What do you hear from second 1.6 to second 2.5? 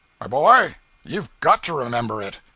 to remember it.